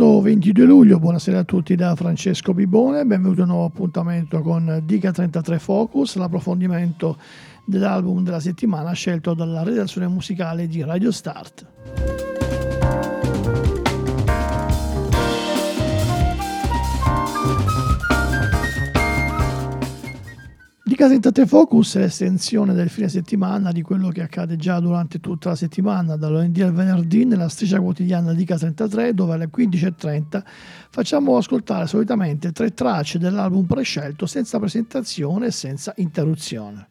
[0.00, 4.80] Sabato 22 luglio, buonasera a tutti da Francesco Bibone, benvenuto a un nuovo appuntamento con
[4.86, 7.18] Dica 33 Focus, l'approfondimento
[7.66, 12.19] dell'album della settimana scelto dalla redazione musicale di Radio Start.
[21.00, 25.54] Gazzetta Focus è l'estensione del fine settimana di quello che accade già durante tutta la
[25.54, 30.42] settimana, dal lunedì al venerdì nella striscia quotidiana di K33 dove alle 15.30
[30.90, 36.86] facciamo ascoltare solitamente tre tracce dell'album prescelto senza presentazione e senza interruzione.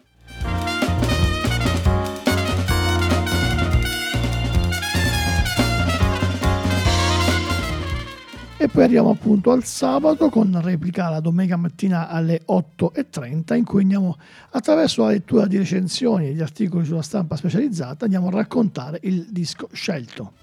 [8.71, 14.17] Poi arriviamo appunto al sabato con replica la domenica mattina alle 8.30 in cui andiamo
[14.51, 19.27] attraverso la lettura di recensioni e di articoli sulla stampa specializzata andiamo a raccontare il
[19.29, 20.33] disco scelto.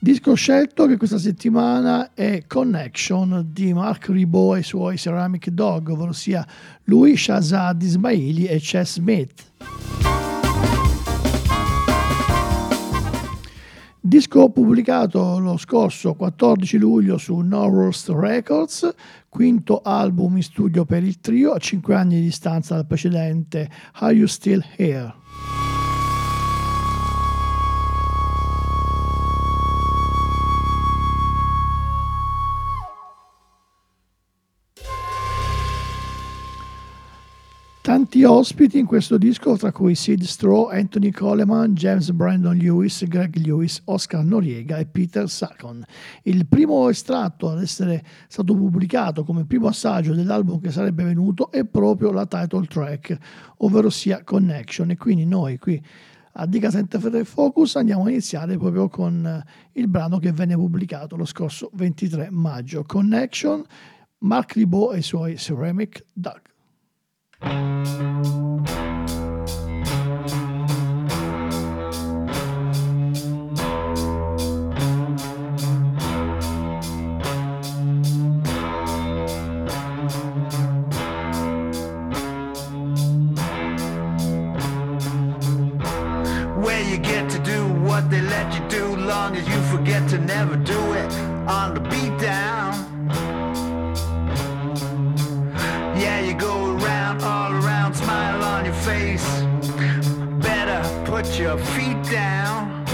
[0.00, 5.88] Disco scelto che questa settimana è Connection di Mark Ribot e i suoi Ceramic Dog,
[5.88, 6.46] ovvero sia
[6.84, 10.27] lui, Shazad Ismaili e Chess Smith.
[14.08, 18.94] Disco pubblicato lo scorso 14 luglio su Norwest Records,
[19.28, 24.14] quinto album in studio per il trio a 5 anni di distanza dal precedente Are
[24.14, 25.12] You Still Here?
[37.88, 43.34] Tanti ospiti in questo disco, tra cui Sid Straw, Anthony Coleman, James Brandon Lewis, Greg
[43.36, 45.82] Lewis, Oscar Noriega e Peter Sacon.
[46.24, 51.64] Il primo estratto ad essere stato pubblicato come primo assaggio dell'album che sarebbe venuto è
[51.64, 53.16] proprio la title track,
[53.56, 54.90] ovvero sia Connection.
[54.90, 55.82] E quindi noi qui
[56.32, 61.16] a Dica Sente Fede Focus andiamo a iniziare proprio con il brano che venne pubblicato
[61.16, 62.84] lo scorso 23 maggio.
[62.84, 63.64] Connection,
[64.18, 66.56] Mark Ribot e i suoi Ceramic Duck.
[88.10, 91.12] They let you do, long as you forget to never do it
[91.46, 92.87] on the beat down.
[101.48, 102.84] Your feet down.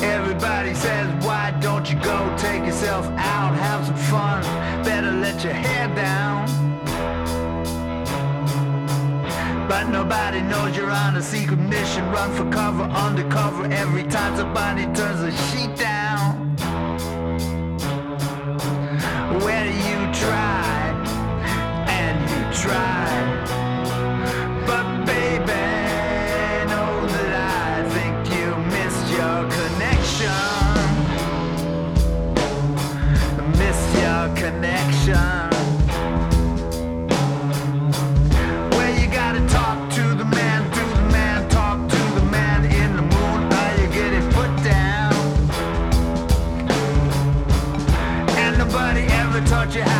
[0.00, 4.42] Everybody says, why don't you go take yourself out, have some fun?
[4.84, 6.46] Better let your hair down.
[9.68, 12.10] But nobody knows you're on a secret mission.
[12.10, 13.66] Run for cover, undercover.
[13.66, 16.56] Every time somebody turns a sheet down.
[19.44, 20.64] Where do you try
[21.98, 23.35] and you try.
[49.66, 49.95] what you have.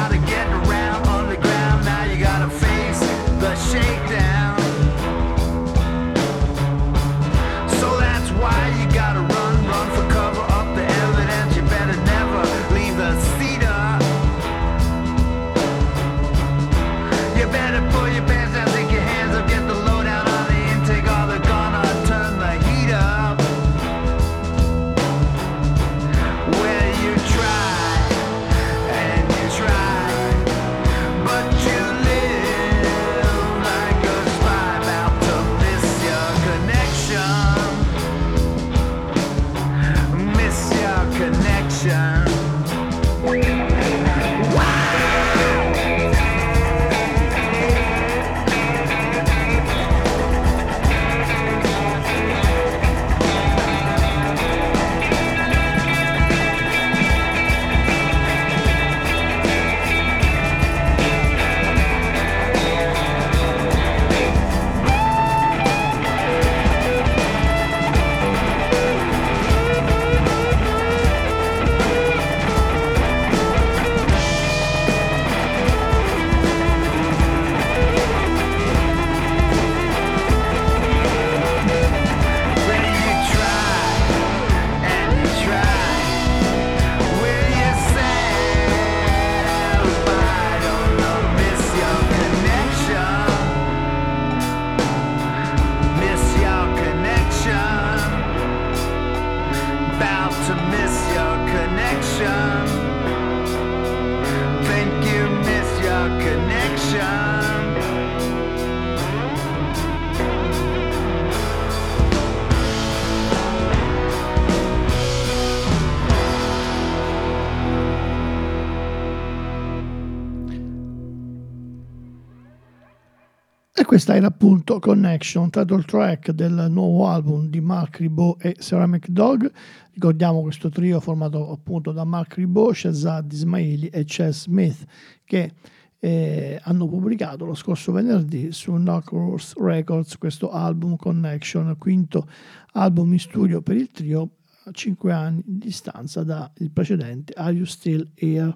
[123.96, 129.50] Questa era appunto Connection, title track del nuovo album di Mark Ribot e Ceramic Dog.
[129.94, 134.84] Ricordiamo questo trio formato appunto da Mark Ribot, Shazad Ismaili e Chess Smith
[135.24, 135.54] che
[135.98, 142.28] eh, hanno pubblicato lo scorso venerdì su Knockhorse Records questo album Connection, quinto
[142.72, 144.28] album in studio per il trio
[144.64, 148.54] a 5 anni di distanza dal precedente Are You Still Here?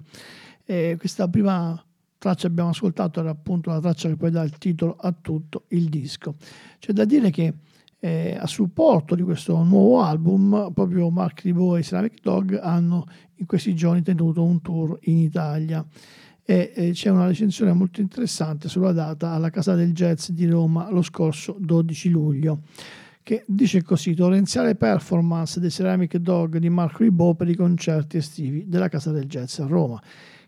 [0.65, 1.83] E questa prima
[2.21, 5.89] traccia abbiamo ascoltato era appunto la traccia che poi dà il titolo a tutto il
[5.89, 6.35] disco.
[6.77, 7.51] C'è da dire che
[7.97, 13.05] eh, a supporto di questo nuovo album proprio Mark Ribot e Ceramic Dog hanno
[13.37, 15.83] in questi giorni tenuto un tour in Italia
[16.43, 20.91] e eh, c'è una recensione molto interessante sulla data alla Casa del Jazz di Roma
[20.91, 22.61] lo scorso 12 luglio
[23.23, 28.65] che dice così torrenziale performance dei Ceramic Dog di Mark Ribot per i concerti estivi
[28.67, 29.99] della Casa del Jazz a Roma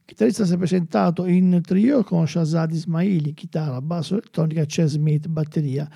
[0.06, 5.28] il chitarrista si è presentato in trio con Shazad Ismaili, chitarra, basso elettronica Chess Smith,
[5.28, 5.90] batteria,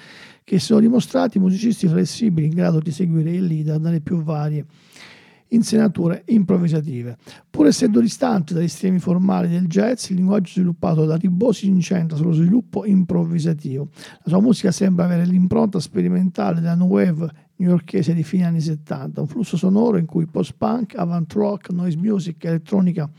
[0.46, 4.66] che sono dimostrati musicisti flessibili in grado di seguire il leader dalle più varie
[5.50, 7.18] insenature improvvisative.
[7.50, 12.18] Pur essendo distante dagli sistemi formali del jazz, il linguaggio sviluppato da Ribot si incentra
[12.18, 13.90] sullo sviluppo improvvisativo.
[14.24, 19.20] La sua musica sembra avere l'impronta sperimentale della new wave newyorkese di fine anni 70,
[19.20, 23.10] un flusso sonoro in cui post-punk, avant rock, noise music, elettronica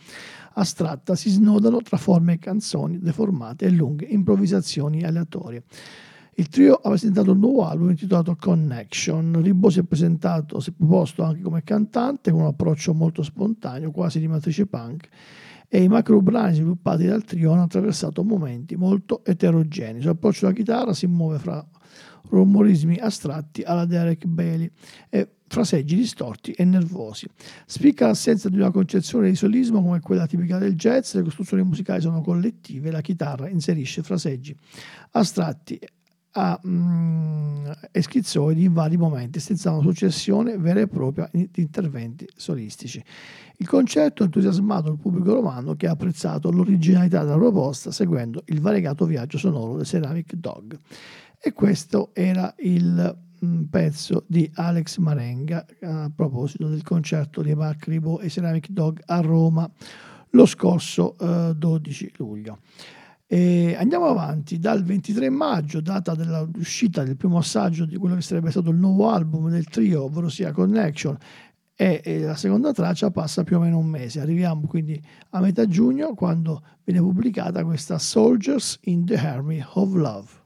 [0.59, 5.63] astratta si snodano tra forme e canzoni deformate e lunghe improvvisazioni aleatorie.
[6.35, 9.41] Il trio ha presentato un nuovo album intitolato Connection.
[9.43, 13.91] Ribbo si è presentato, si è proposto anche come cantante con un approccio molto spontaneo,
[13.91, 15.09] quasi di matrice punk,
[15.69, 19.97] e i macro brani sviluppati dal trio hanno attraversato momenti molto eterogenei.
[19.97, 21.65] Il suo approccio alla chitarra si muove fra
[22.31, 24.71] rumorismi astratti alla Derek Bailey
[25.09, 27.27] e fraseggi distorti e nervosi.
[27.67, 32.00] Spicca l'assenza di una concezione di solismo come quella tipica del jazz, le costruzioni musicali
[32.00, 34.56] sono collettive, la chitarra inserisce fraseggi
[35.12, 35.79] astratti
[36.33, 43.03] a, mm, schizzoidi in vari momenti, senza una successione vera e propria di interventi solistici.
[43.56, 48.61] Il concerto ha entusiasmato il pubblico romano che ha apprezzato l'originalità della proposta seguendo il
[48.61, 50.78] variegato viaggio sonoro del Ceramic Dog.
[51.40, 57.87] E questo era il mm, pezzo di Alex Marenga a proposito del concerto di Mark
[57.87, 59.71] Ribot e Ceramic Dog a Roma
[60.30, 62.59] lo scorso eh, 12 luglio.
[63.30, 68.50] E andiamo avanti, dal 23 maggio, data dell'uscita del primo assaggio di quello che sarebbe
[68.50, 71.16] stato il nuovo album del trio, ovvero sia Connection,
[71.76, 74.21] e, la seconda traccia passa più o meno un mese.
[74.21, 80.38] Arriviamo quindi a metà giugno quando viene pubblicata questa Soldiers in the Army of Love.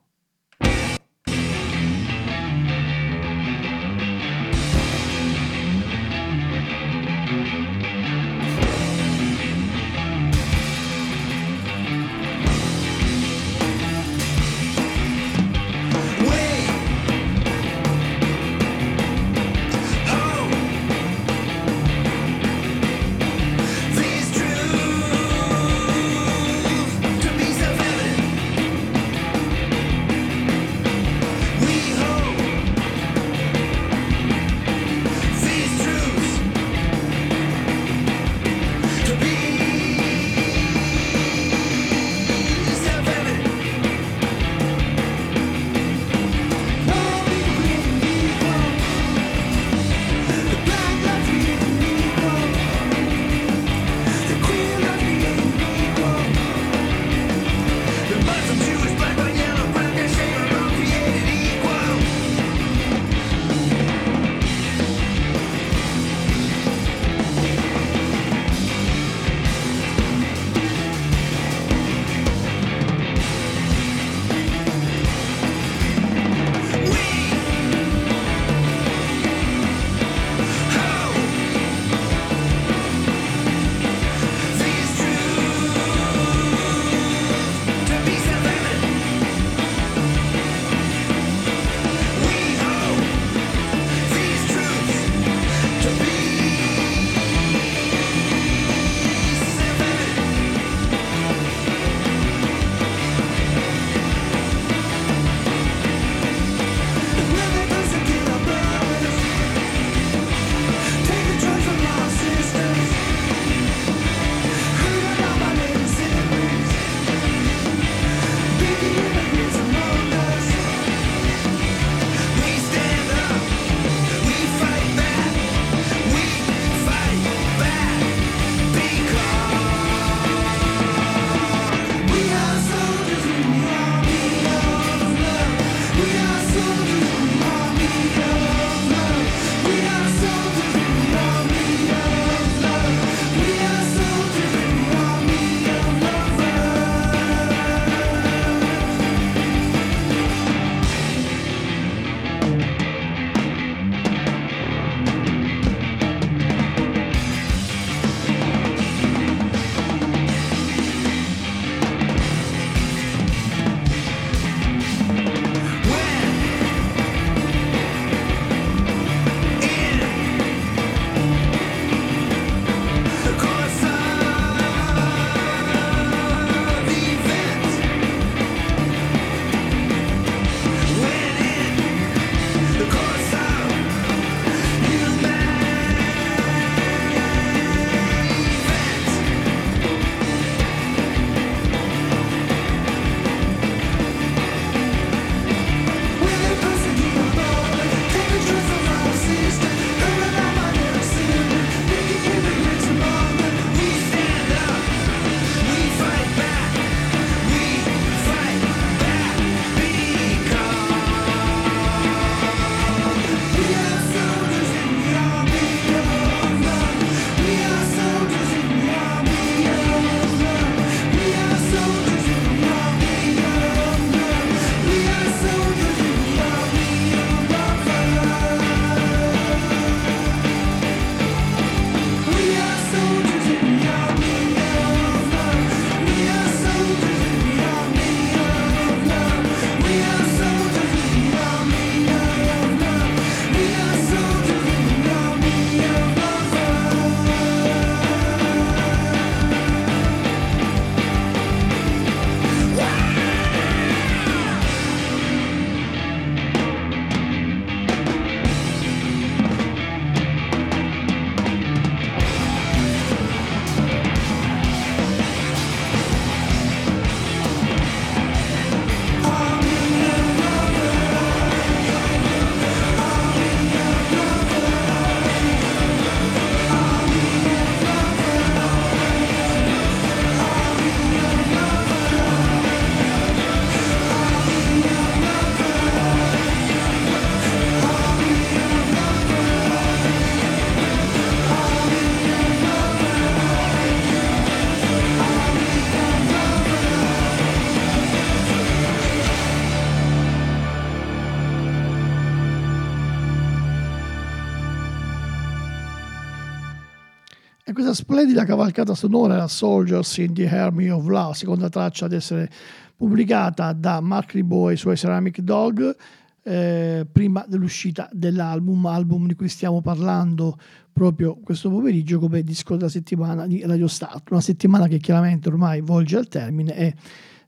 [308.22, 312.48] Questa splendida cavalcata sonora era Soldiers in the Army of Love, seconda traccia ad essere
[312.96, 315.96] pubblicata da Mark Ribot e i suoi Ceramic Dog,
[316.44, 320.56] eh, prima dell'uscita dell'album, album di cui stiamo parlando
[320.92, 325.80] proprio questo pomeriggio come disco della settimana di Radio Start, una settimana che chiaramente ormai
[325.80, 326.94] volge al termine e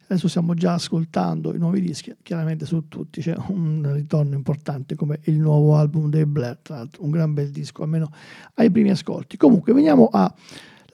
[0.06, 5.20] adesso stiamo già ascoltando i nuovi dischi, chiaramente su tutti c'è un ritorno importante come
[5.24, 8.10] il nuovo album dei Blair, tra l'altro un gran bel disco, almeno
[8.54, 9.36] ai primi ascolti.
[9.36, 10.32] Comunque veniamo a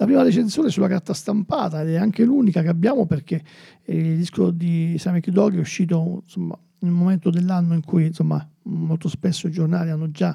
[0.01, 3.45] la prima recensione sulla carta stampata ed è anche l'unica che abbiamo perché
[3.85, 9.09] il disco di Samick Dog è uscito insomma, nel momento dell'anno in cui insomma, molto
[9.09, 10.35] spesso i giornali hanno già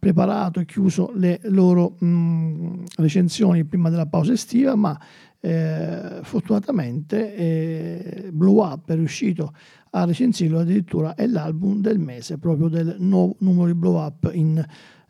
[0.00, 4.98] preparato e chiuso le loro mh, recensioni prima della pausa estiva, ma
[5.38, 9.52] eh, fortunatamente eh, Blow Up è riuscito
[9.90, 14.64] a recensirlo addirittura è l'album del mese proprio del nuovo numero di Blow Up in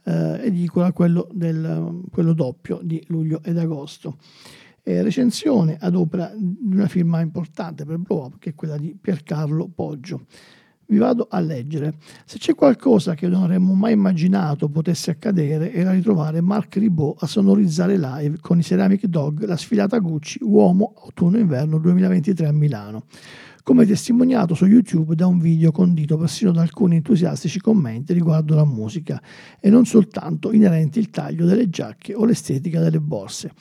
[0.04, 4.18] eh, edicola, quello, del, quello doppio di luglio ed agosto.
[4.82, 8.96] Eh, recensione ad opera di una firma importante per Blow Up che è quella di
[9.00, 10.26] Piercarlo Poggio.
[10.90, 11.94] Vi vado a leggere.
[12.24, 17.28] Se c'è qualcosa che non avremmo mai immaginato potesse accadere, era ritrovare Mark Ribot a
[17.28, 23.04] sonorizzare live con i Ceramic Dog la sfilata Gucci Uomo Autunno-Inverno 2023 a Milano
[23.62, 28.64] come testimoniato su YouTube da un video condito persino da alcuni entusiastici commenti riguardo la
[28.64, 29.22] musica
[29.60, 33.52] e non soltanto inerenti il taglio delle giacche o l'estetica delle borse.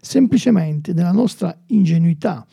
[0.00, 2.46] Semplicemente nella nostra ingenuità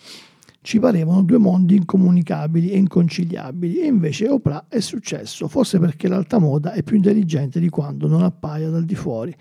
[0.66, 6.40] ci parevano due mondi incomunicabili e inconciliabili e invece Oprah è successo, forse perché l'alta
[6.40, 9.36] moda è più intelligente di quando non appaia dal di fuori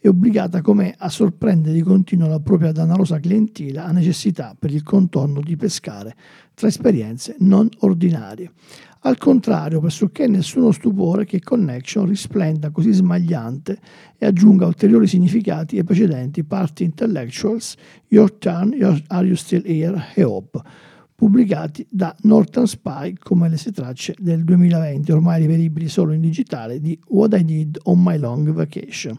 [0.00, 4.84] è obbligata com'è a sorprendere di continuo la propria danarosa clientela a necessità per il
[4.84, 6.14] contorno di pescare
[6.54, 8.52] tra esperienze non ordinarie.
[9.02, 13.78] Al contrario, pressoché nessuno stupore che Connection risplenda così smagliante
[14.18, 17.76] e aggiunga ulteriori significati ai precedenti Party Intellectuals,
[18.08, 20.60] Your Turn, Your, Are You Still Here e Hope,
[21.14, 26.80] pubblicati da Northern Spy come le sei tracce del 2020, ormai riveribili solo in digitale,
[26.80, 29.16] di What I Did on My Long Vacation.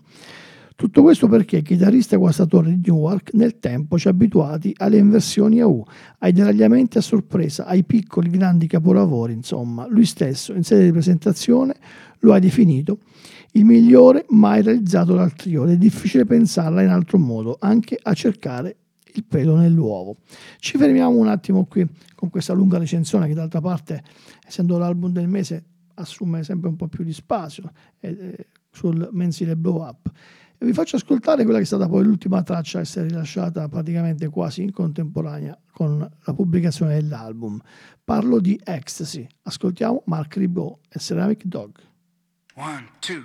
[0.80, 5.60] Tutto questo perché il chitarrista guastatore di Newark nel tempo ci ha abituati alle inversioni
[5.60, 5.84] a U,
[6.20, 9.86] ai deragliamenti a sorpresa, ai piccoli grandi capolavori, insomma.
[9.90, 11.76] Lui stesso in sede di presentazione
[12.20, 13.00] lo ha definito
[13.52, 18.14] il migliore mai realizzato dal trio ed è difficile pensarla in altro modo, anche a
[18.14, 18.78] cercare
[19.16, 20.20] il pelo nell'uovo.
[20.60, 24.02] Ci fermiamo un attimo qui con questa lunga recensione che d'altra parte,
[24.48, 25.62] essendo l'album del mese,
[25.96, 27.70] assume sempre un po' più di spazio
[28.00, 30.10] eh, sul mensile blow up.
[30.62, 34.62] Vi faccio ascoltare quella che è stata poi l'ultima traccia a essere rilasciata praticamente quasi
[34.62, 37.60] in contemporanea con la pubblicazione dell'album.
[38.04, 39.26] Parlo di Ecstasy.
[39.44, 41.78] Ascoltiamo Mark Ribot e Ceramic Dog.
[42.56, 43.24] One, two.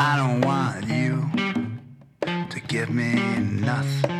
[0.00, 1.28] I don't want you
[2.48, 3.14] to give me
[3.60, 4.17] nothing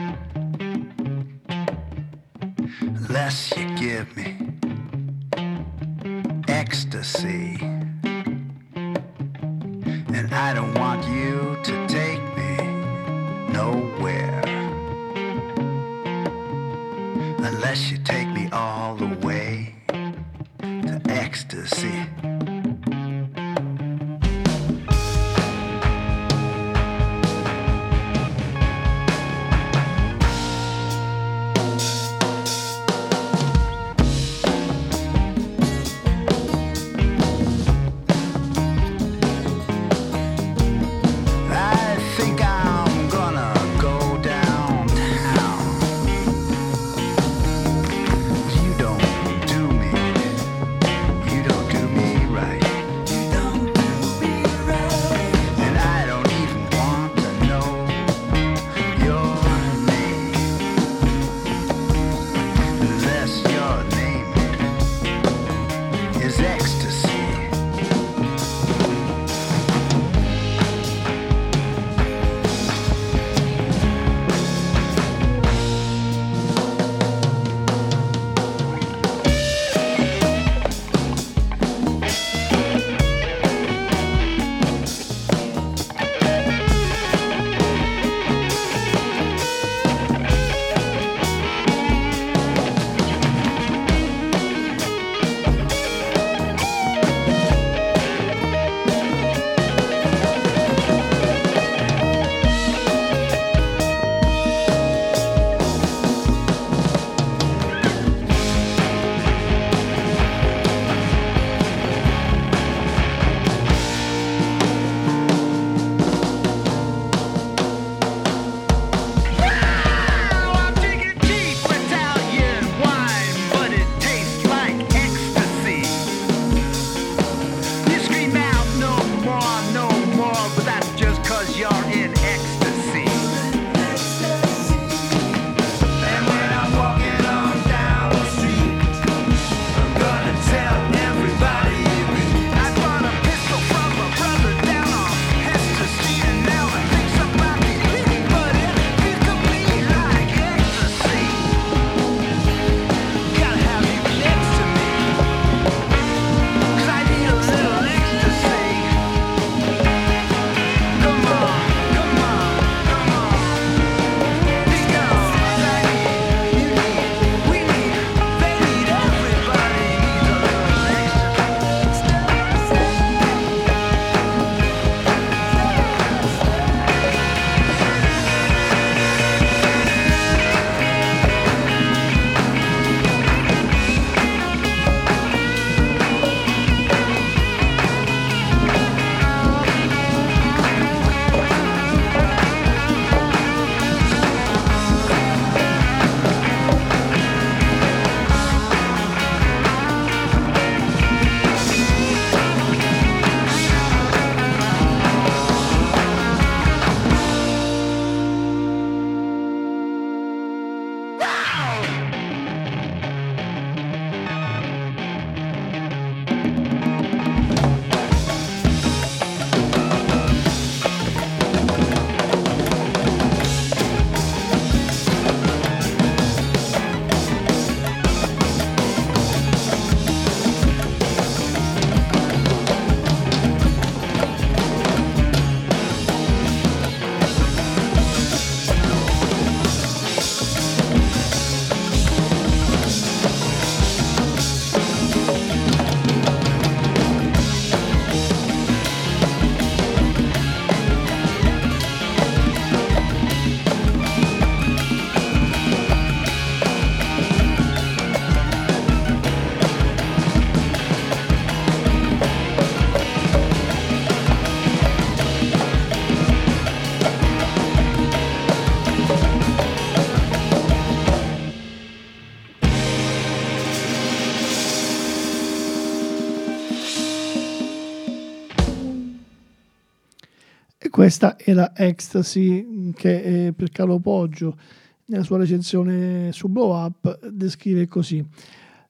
[281.09, 284.59] Questa era Ecstasy che eh, per Carlo Poggio
[285.07, 288.23] nella sua recensione su Blow Up descrive così.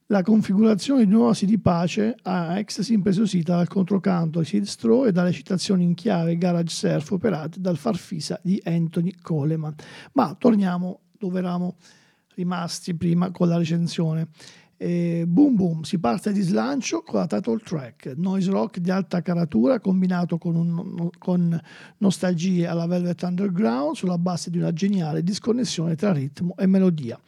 [0.07, 5.12] La configurazione di nuova di pace ha Ecstasy impreziosita dal controcanto di Sid Straw e
[5.12, 9.76] dalle citazioni in chiave garage surf operate dal farfisa di Anthony Coleman.
[10.14, 11.76] Ma torniamo dove eravamo
[12.35, 14.26] rimasti prima con la recensione.
[14.81, 19.21] E boom boom, si parte di slancio con la title track, noise rock di alta
[19.23, 21.61] caratura combinato con, un, con
[21.97, 27.19] nostalgie alla Velvet Underground sulla base di una geniale disconnessione tra ritmo e melodia.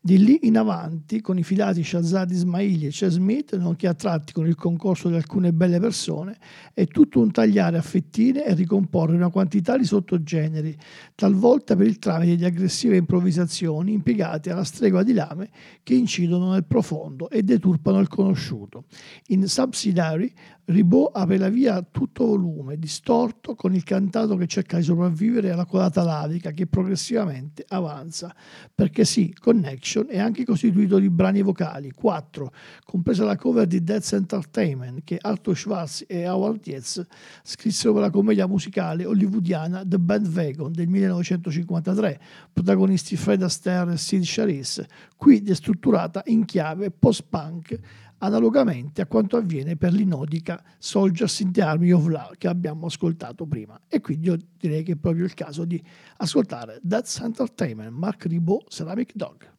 [0.00, 4.46] Di lì in avanti, con i filati Shazad Ismaili e Chess Smith, nonché attratti con
[4.46, 6.38] il concorso di alcune belle persone,
[6.72, 10.76] è tutto un tagliare a fettine e ricomporre una quantità di sottogeneri,
[11.14, 15.50] talvolta per il tramite di aggressive improvvisazioni impiegate alla stregua di lame
[15.82, 18.84] che incidono nel profondo e deturpano il conosciuto.
[19.28, 20.32] In Subsidiary
[20.70, 25.50] Ribot apre la via a tutto volume, distorto, con il cantato che cerca di sopravvivere
[25.50, 28.34] alla colata lavica che progressivamente avanza.
[28.74, 32.52] Perché sì, Connection è anche costituito di brani vocali, quattro,
[32.84, 37.02] compresa la cover di Death Entertainment che Arthur Schwartz e Howard Dietz
[37.42, 42.20] scrissero per la commedia musicale hollywoodiana The Bandwagon del 1953,
[42.52, 49.76] protagonisti Fred Astaire e Sid Charisse, qui destrutturata in chiave post-punk analogamente a quanto avviene
[49.76, 53.80] per l'inodica Soldiers in the Army of Love che abbiamo ascoltato prima.
[53.88, 55.82] E quindi io direi che è proprio il caso di
[56.18, 59.57] ascoltare That's Entertainment, Mark Ribot, Ceramic Dog.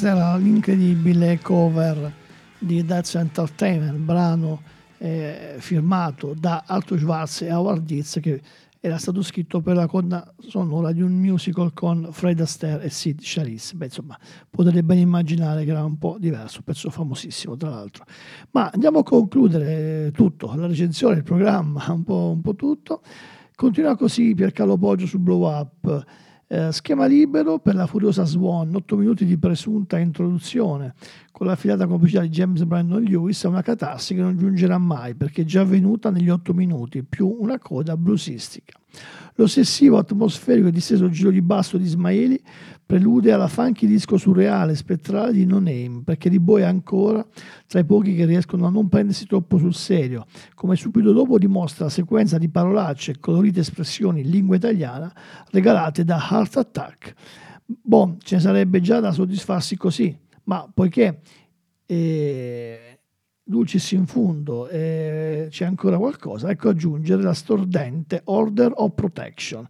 [0.00, 2.10] Questa era l'incredibile cover
[2.58, 4.62] di That's Entertainment, brano
[4.96, 8.40] eh, firmato da Arthur Schwarz e Howard Dietz che
[8.80, 13.18] era stato scritto per la colonna sonora di un musical con Fred Astaire e Sid
[13.20, 13.76] Charisse.
[13.76, 18.06] Beh, insomma, potete ben immaginare che era un po' diverso, un pezzo famosissimo tra l'altro.
[18.52, 23.02] Ma andiamo a concludere tutto, la recensione, il programma, un po', un po tutto.
[23.54, 26.04] Continua così Piercalo Poggio su Blow Up.
[26.52, 30.94] Eh, schema libero per la Furiosa Swan, 8 minuti di presunta introduzione
[31.30, 35.14] con la filata complicità di James Brandon Lewis è una catassi che non giungerà mai
[35.14, 38.76] perché è già avvenuta negli 8 minuti, più una coda bluesistica.
[39.36, 42.42] L'ossessivo, atmosferico e disteso giro di basso di Ismaili
[42.90, 47.24] prelude alla funky disco surreale spettrale di No Name, perché Di Boy è ancora
[47.68, 51.84] tra i pochi che riescono a non prendersi troppo sul serio, come subito dopo dimostra
[51.84, 55.14] la sequenza di parolacce e colorite espressioni in lingua italiana
[55.52, 57.14] regalate da Heart Attack.
[57.64, 61.20] Boh, ce ne sarebbe già da soddisfarsi così, ma poiché
[61.86, 62.98] eh,
[63.40, 69.64] dulcis in fundo eh, c'è ancora qualcosa, ecco aggiungere la stordente Order of Protection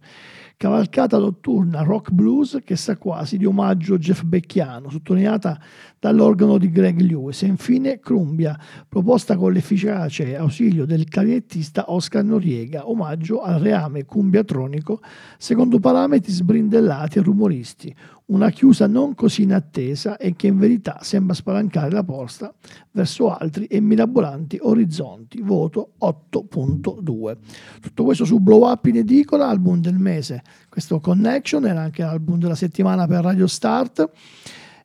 [0.61, 5.59] cavalcata notturna rock blues che sa quasi di omaggio Jeff Becchiano, sottolineata
[6.01, 8.59] dall'organo di Greg Lewis, e infine Crumbia,
[8.89, 14.99] proposta con l'efficace ausilio del clarinettista Oscar Noriega, omaggio al reame cumbiatronico
[15.37, 17.95] secondo parametri sbrindellati e rumoristi,
[18.31, 22.51] una chiusa non così inattesa e che in verità sembra spalancare la porta
[22.91, 25.41] verso altri e mirabolanti orizzonti.
[25.41, 27.37] Voto 8.2.
[27.79, 30.41] Tutto questo su Blow Up in edicola, album del mese.
[30.67, 34.09] Questo Connection era anche l'album della settimana per Radio Start.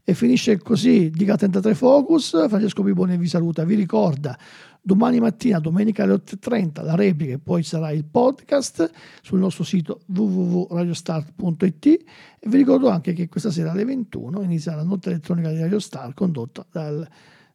[0.08, 2.46] E finisce così Dica 33 Focus.
[2.46, 4.38] Francesco Pipone vi saluta, vi ricorda
[4.80, 8.88] domani mattina, domenica alle 8.30, la replica e poi sarà il podcast
[9.20, 12.04] sul nostro sito www.radiostart.it e
[12.48, 16.14] vi ricordo anche che questa sera alle 21 inizia la notte elettronica di Radio Star
[16.14, 17.04] condotta dal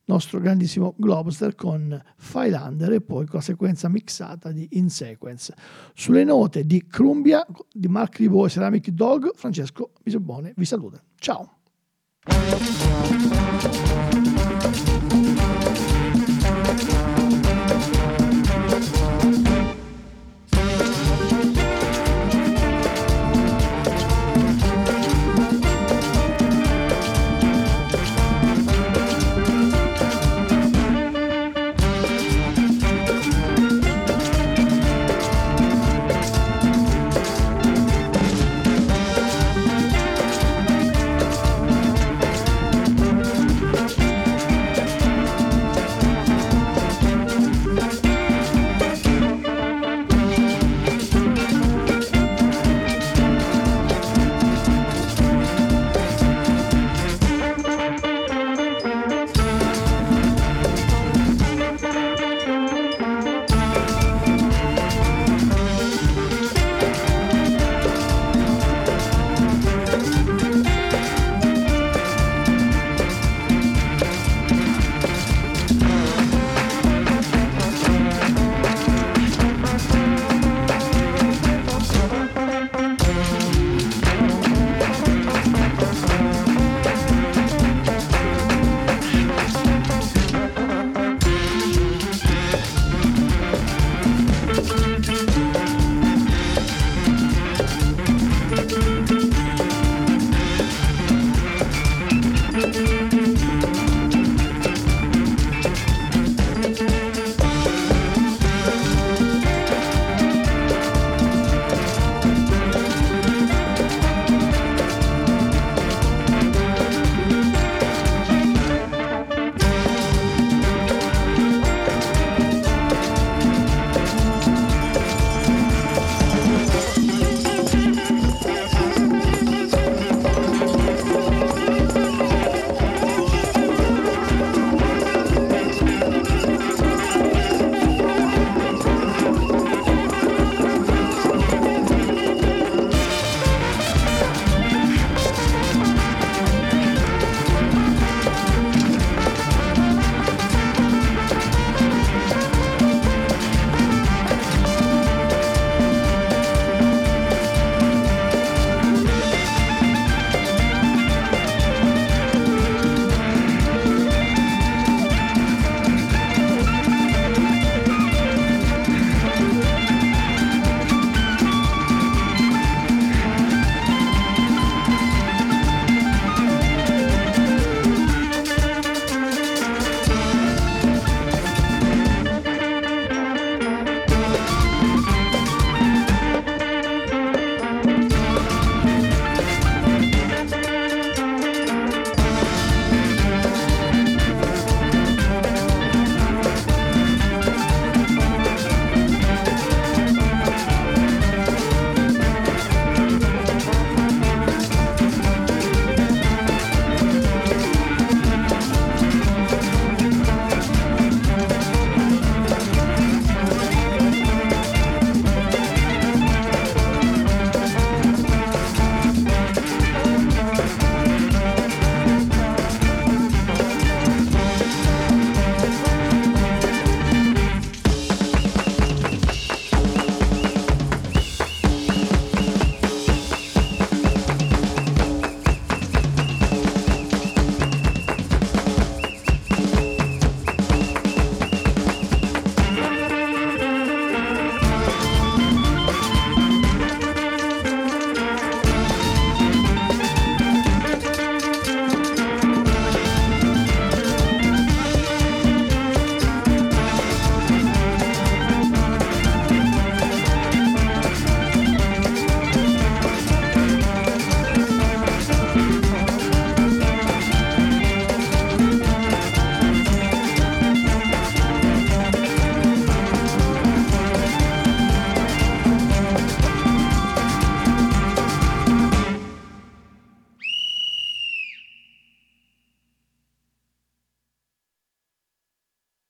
[0.06, 5.54] nostro grandissimo Globster con Filander e poi con la sequenza mixata di In Sequence.
[5.94, 11.02] Sulle note di Crumbia, di Mark Ribot e Ceramic Dog, Francesco Bisobone vi saluta.
[11.16, 11.61] Ciao!
[12.28, 14.11] Thank you.